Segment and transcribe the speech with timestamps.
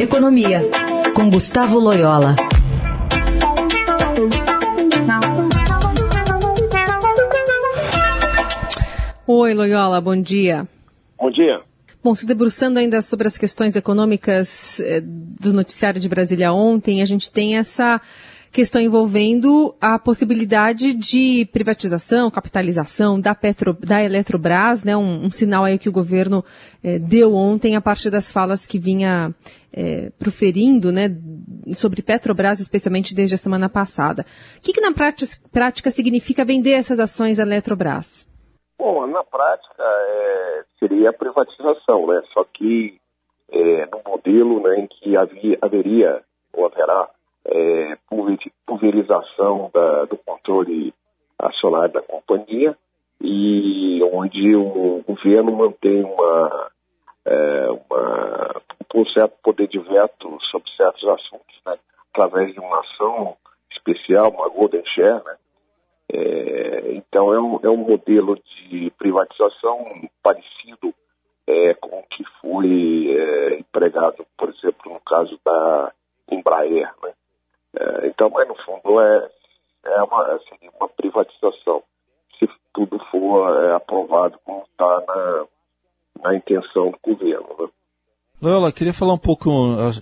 [0.00, 0.62] Economia,
[1.14, 2.34] com Gustavo Loyola.
[9.26, 10.66] Oi, Loyola, bom dia.
[11.18, 11.60] Bom dia.
[12.02, 17.04] Bom, se debruçando ainda sobre as questões econômicas eh, do noticiário de Brasília ontem, a
[17.04, 18.00] gente tem essa
[18.52, 25.64] questão envolvendo a possibilidade de privatização, capitalização da, Petro, da Eletrobras, né, um, um sinal
[25.64, 26.44] aí que o governo
[26.82, 29.32] eh, deu ontem a partir das falas que vinha
[29.72, 31.08] eh, proferindo né,
[31.74, 34.24] sobre Petrobras, especialmente desde a semana passada.
[34.58, 38.28] O que, que na prática, prática significa vender essas ações da Eletrobras?
[38.76, 42.22] Bom, na prática é, seria a privatização, né?
[42.32, 42.98] Só que
[43.52, 47.08] é, no modelo né, em que havia, haveria ou haverá
[47.44, 47.98] é,
[48.80, 50.94] pulverização da, do controle
[51.38, 52.76] acionário da companhia
[53.20, 56.70] e onde o governo mantém uma,
[57.26, 58.62] é, uma,
[58.94, 61.78] um certo poder de veto sobre certos assuntos, né,
[62.12, 63.36] através de uma ação
[63.70, 65.36] especial, uma golden share, né,
[66.12, 68.36] é, então é um, é um modelo
[68.68, 70.94] de privatização parecido
[71.46, 75.92] é, com o que foi é, empregado, por exemplo, no caso da
[76.30, 77.12] Embraer, né,
[78.04, 79.28] então, mas no fundo é,
[79.86, 81.82] é uma, assim, uma privatização,
[82.38, 85.44] se tudo for é, aprovado como está na,
[86.22, 87.46] na intenção do governo.
[87.58, 87.68] Né?
[88.42, 89.50] Loyola, queria falar um pouco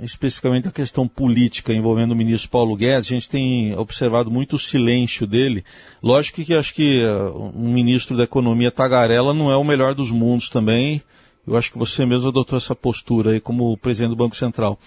[0.00, 3.08] especificamente da questão política envolvendo o ministro Paulo Guedes.
[3.08, 5.64] A gente tem observado muito o silêncio dele.
[6.02, 7.06] Lógico que acho que
[7.54, 11.00] um ministro da Economia tagarela não é o melhor dos mundos também.
[11.46, 14.78] Eu acho que você mesmo adotou essa postura aí como presidente do Banco Central.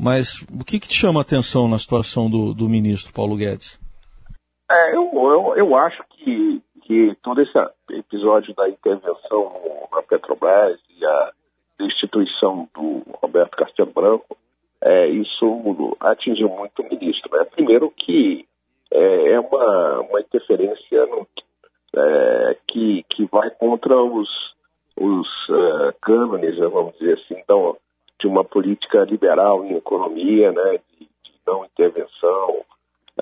[0.00, 3.78] Mas o que, que te chama a atenção na situação do, do ministro Paulo Guedes?
[4.70, 7.52] É, eu, eu, eu acho que, que todo esse
[7.90, 9.52] episódio da intervenção
[9.92, 11.32] na Petrobras e a
[11.78, 14.38] destituição do Roberto Castelo Branco,
[14.80, 17.30] é, isso atingiu muito o ministro.
[17.36, 17.44] Né?
[17.44, 18.46] Primeiro que
[18.90, 21.26] é, é uma, uma interferência no,
[21.94, 24.28] é, que, que vai contra os,
[24.96, 27.76] os uh, cânones, vamos dizer assim, então,
[28.30, 32.64] uma política liberal em economia, né, de, de não intervenção,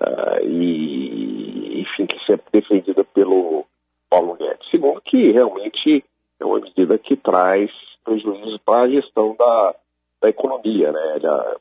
[0.00, 3.64] uh, e, enfim, que sempre defendida pelo
[4.10, 4.70] Paulo Guedes.
[4.70, 6.04] Segundo, que realmente
[6.38, 7.70] é uma medida que traz
[8.04, 9.74] prejuízos para a gestão da,
[10.20, 11.56] da economia, né, Ela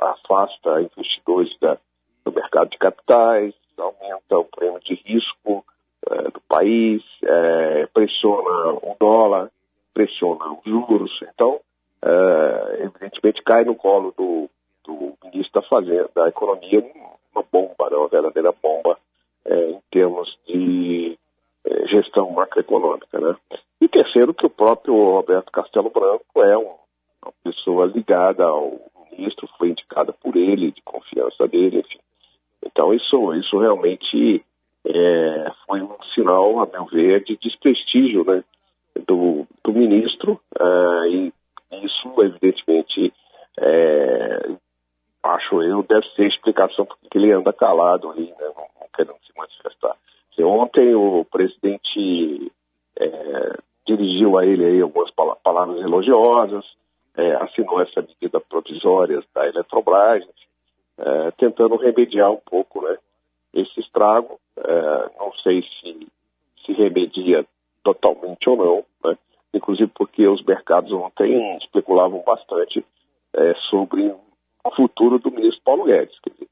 [0.00, 1.76] afasta investidores da,
[2.24, 5.64] do mercado de capitais, aumenta o prêmio de risco
[6.10, 9.50] uh, do país, uh, pressiona o dólar,
[9.92, 11.10] pressiona os juros.
[11.34, 11.60] Então,
[12.04, 14.48] uh, evidentemente cai no colo do,
[14.84, 16.84] do ministro da Fazenda, da Economia,
[17.34, 18.98] uma bomba, né, uma verdadeira bomba
[19.46, 21.18] uh, em termos de
[21.66, 23.20] uh, gestão macroeconômica.
[23.20, 23.36] Né?
[23.80, 26.74] E terceiro, que o próprio Roberto Castelo Branco é um,
[27.22, 28.78] uma pessoa ligada ao
[29.12, 31.98] ministro, foi indicada por ele, de confiança dele, enfim.
[32.64, 34.44] Então isso, isso realmente
[34.86, 38.44] é, foi um sinal, a meu ver, de desprestígio né,
[39.06, 41.32] do, do ministro uh, e
[41.72, 43.12] isso, evidentemente,
[43.58, 44.50] é,
[45.22, 46.06] acho eu, deve
[46.76, 49.96] porque ele anda calado ali, né, não, não querendo se manifestar.
[50.42, 52.50] Ontem o presidente
[52.98, 56.64] é, dirigiu a ele aí algumas palavras elogiosas,
[57.16, 60.24] é, assinou essa medida provisória da Eletrobras,
[60.98, 62.96] é, tentando remediar um pouco né,
[63.54, 64.38] esse estrago.
[64.56, 66.08] É, não sei se
[66.64, 67.46] se remedia
[67.82, 69.18] totalmente ou não, né,
[69.54, 72.84] inclusive porque os mercados ontem especulavam bastante
[73.34, 74.14] é, sobre
[74.64, 76.14] o futuro do ministro Paulo Guedes.
[76.26, 76.48] Dizer,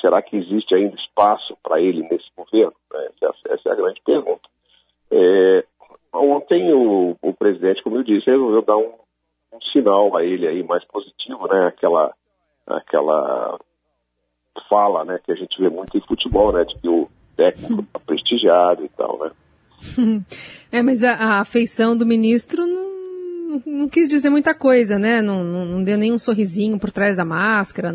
[0.00, 2.74] será que existe ainda espaço para ele nesse governo?
[2.94, 4.48] É, essa, essa, é a grande pergunta.
[5.10, 5.64] É,
[6.14, 8.92] ontem o, o, presidente, como eu disse, resolveu dar um,
[9.52, 11.66] um, sinal a ele aí mais positivo, né?
[11.66, 12.14] Aquela,
[12.66, 13.58] aquela
[14.68, 17.98] fala, né, que a gente vê muito em futebol, né, de que o técnico está
[18.06, 19.30] prestigiado e tal, né?
[20.70, 22.66] é, mas a, a afeição do ministro
[23.66, 25.20] não, quis dizer muita coisa, né?
[25.20, 27.92] Não, não, não, deu nenhum sorrisinho por trás da máscara.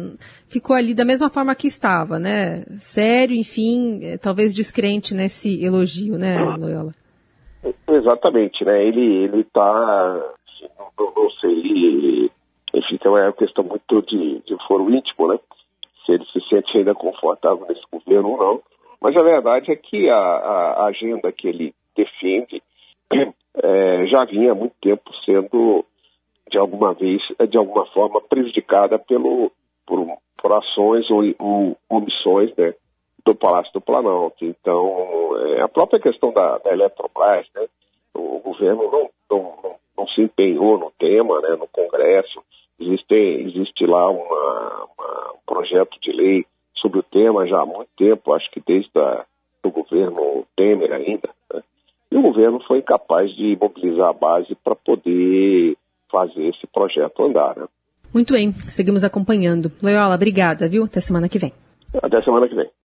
[0.48, 2.64] Ficou ali da mesma forma que estava, né?
[2.78, 6.92] Sério, enfim, é, talvez descrente nesse elogio, né, Loyola?
[7.88, 8.86] Exatamente, né?
[8.86, 10.22] Ele, ele tá,
[10.78, 12.31] não, não sei,
[12.74, 15.40] enfim, então é uma questão muito de, de foro íntimo, né?
[16.06, 18.62] Se ele se sente ainda confortável nesse governo ou não.
[19.02, 22.62] Mas a verdade é que a, a agenda que ele defende
[23.98, 25.86] é, já vinha há muito tempo sendo,
[26.50, 29.52] de alguma vez, de alguma forma, prejudicada pelo,
[29.86, 30.06] por,
[30.42, 32.74] por ações ou, ou omissões né,
[33.26, 34.46] do Palácio do Planalto.
[34.46, 37.68] Então, é, a própria questão da, da Eletrobras, né,
[38.14, 42.42] o governo não, não, não, não, se empenhou no tema, né, no Congresso,
[42.80, 46.46] Existe, existe lá uma, uma, um projeto de lei
[46.76, 48.92] sobre o tema já há muito tempo, acho que desde
[49.64, 51.30] o governo Temer ainda.
[52.12, 55.75] E o governo foi incapaz de mobilizar a base para poder
[56.12, 57.57] fazer esse projeto andar.
[57.57, 57.68] Né?
[58.13, 59.71] Muito bem, seguimos acompanhando.
[59.81, 60.86] Loyola, obrigada, viu?
[60.86, 61.51] Até semana que vem.
[62.01, 62.69] Até semana que vem.